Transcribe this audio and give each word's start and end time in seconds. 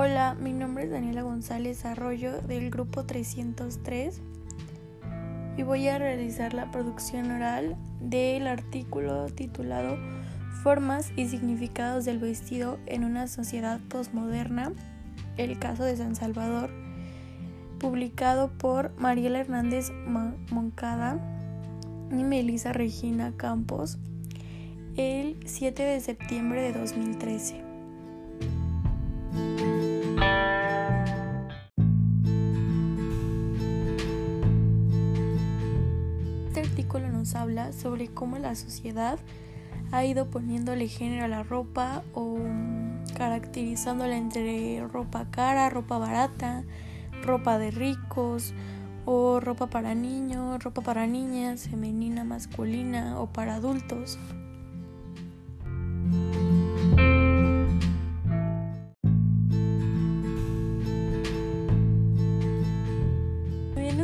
Hola, 0.00 0.36
mi 0.40 0.52
nombre 0.52 0.84
es 0.84 0.92
Daniela 0.92 1.22
González 1.22 1.84
Arroyo 1.84 2.40
del 2.42 2.70
grupo 2.70 3.04
303 3.04 4.20
y 5.56 5.64
voy 5.64 5.88
a 5.88 5.98
realizar 5.98 6.54
la 6.54 6.70
producción 6.70 7.32
oral 7.32 7.76
del 8.00 8.46
artículo 8.46 9.26
titulado 9.26 9.98
Formas 10.62 11.10
y 11.16 11.26
significados 11.26 12.04
del 12.04 12.20
vestido 12.20 12.78
en 12.86 13.02
una 13.02 13.26
sociedad 13.26 13.80
postmoderna, 13.88 14.72
el 15.36 15.58
caso 15.58 15.82
de 15.82 15.96
San 15.96 16.14
Salvador, 16.14 16.70
publicado 17.80 18.52
por 18.56 18.96
Mariela 19.00 19.40
Hernández 19.40 19.90
Moncada 20.52 21.18
y 22.12 22.22
Melissa 22.22 22.72
Regina 22.72 23.32
Campos 23.36 23.98
el 24.96 25.38
7 25.44 25.82
de 25.82 25.98
septiembre 25.98 26.62
de 26.62 26.78
2013. 26.78 27.67
Nos 37.28 37.34
habla 37.34 37.72
sobre 37.72 38.08
cómo 38.08 38.38
la 38.38 38.54
sociedad 38.54 39.18
ha 39.92 40.02
ido 40.04 40.30
poniéndole 40.30 40.88
género 40.88 41.26
a 41.26 41.28
la 41.28 41.42
ropa 41.42 42.02
o 42.14 42.38
caracterizándola 43.16 44.16
entre 44.16 44.80
ropa 44.86 45.26
cara, 45.30 45.68
ropa 45.68 45.98
barata, 45.98 46.64
ropa 47.22 47.58
de 47.58 47.70
ricos 47.70 48.54
o 49.04 49.40
ropa 49.40 49.66
para 49.66 49.94
niños, 49.94 50.62
ropa 50.64 50.80
para 50.80 51.06
niñas, 51.06 51.68
femenina, 51.68 52.24
masculina 52.24 53.20
o 53.20 53.26
para 53.26 53.56
adultos. 53.56 54.18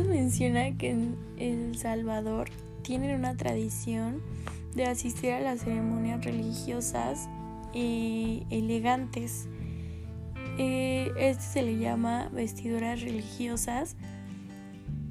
menciona 0.09 0.75
que 0.77 0.89
en 0.89 1.15
El 1.37 1.77
Salvador 1.77 2.49
tienen 2.85 3.17
una 3.17 3.35
tradición 3.35 4.21
de 4.75 4.85
asistir 4.85 5.31
a 5.31 5.39
las 5.39 5.61
ceremonias 5.61 6.23
religiosas 6.23 7.27
elegantes. 7.73 9.47
Eh, 10.59 11.11
este 11.17 11.43
se 11.43 11.61
le 11.63 11.77
llama 11.79 12.29
vestiduras 12.31 13.01
religiosas 13.01 13.95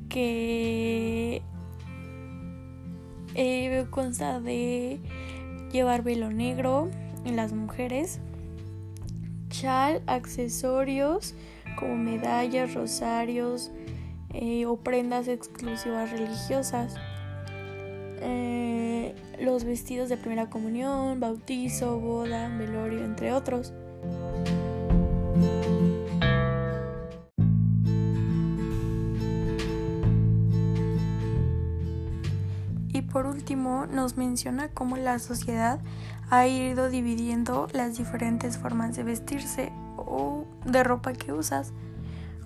que 0.09 1.43
eh, 3.35 3.87
consta 3.91 4.41
de 4.41 5.01
llevar 5.73 6.03
velo 6.03 6.31
negro 6.31 6.89
en 7.25 7.35
las 7.35 7.53
mujeres, 7.53 8.21
chal, 9.51 10.01
accesorios 10.07 11.35
como 11.77 11.97
medallas, 11.97 12.73
rosarios, 12.75 13.73
eh, 14.33 14.65
o 14.67 14.77
prendas 14.77 15.27
exclusivas 15.27 16.13
religiosas. 16.13 16.95
Eh, 18.21 19.15
los 19.41 19.65
vestidos 19.65 20.09
de 20.09 20.17
primera 20.17 20.49
comunión, 20.51 21.21
bautizo, 21.21 21.99
boda, 21.99 22.49
velorio, 22.57 23.05
entre 23.05 23.33
otros. 23.33 23.73
Y 32.93 33.03
por 33.03 33.27
último 33.27 33.87
nos 33.87 34.17
menciona 34.17 34.69
cómo 34.69 34.97
la 34.97 35.19
sociedad 35.19 35.81
ha 36.31 36.47
ido 36.47 36.89
dividiendo 36.89 37.69
las 37.73 37.99
diferentes 37.99 38.57
formas 38.57 38.97
de 38.97 39.03
vestirse 39.03 39.73
o 39.97 40.45
de 40.65 40.85
ropa 40.85 41.13
que 41.13 41.33
usas 41.33 41.73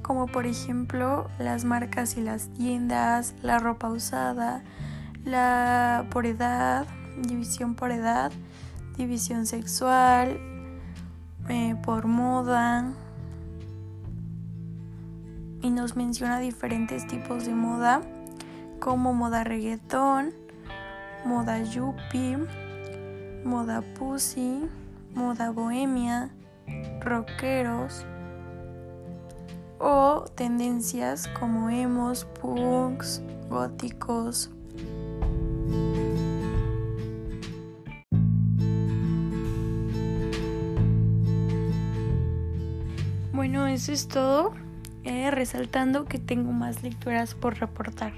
como 0.08 0.26
por 0.26 0.46
ejemplo 0.46 1.28
las 1.38 1.66
marcas 1.66 2.16
y 2.16 2.22
las 2.22 2.48
tiendas, 2.54 3.34
la 3.42 3.58
ropa 3.58 3.90
usada, 3.90 4.62
la 5.24 6.06
por 6.10 6.26
edad, 6.26 6.86
división 7.22 7.74
por 7.74 7.90
edad, 7.90 8.32
división 8.96 9.46
sexual, 9.46 10.38
eh, 11.48 11.76
por 11.82 12.06
moda. 12.06 12.92
Y 15.62 15.70
nos 15.70 15.96
menciona 15.96 16.38
diferentes 16.38 17.06
tipos 17.06 17.46
de 17.46 17.54
moda, 17.54 18.02
como 18.80 19.12
moda 19.12 19.44
reggaetón, 19.44 20.32
moda 21.24 21.62
yuppie, 21.62 22.38
moda 23.44 23.82
pussy, 23.98 24.68
moda 25.14 25.50
bohemia, 25.50 26.30
rockeros, 27.00 28.06
o 29.80 30.24
tendencias 30.34 31.28
como 31.38 31.70
emos, 31.70 32.24
punks, 32.40 33.22
góticos. 33.48 34.50
Bueno, 43.48 43.66
eso 43.66 43.92
es 43.92 44.08
todo. 44.08 44.52
Eh, 45.04 45.30
resaltando 45.30 46.04
que 46.04 46.18
tengo 46.18 46.52
más 46.52 46.82
lecturas 46.82 47.34
por 47.34 47.58
reportar. 47.58 48.12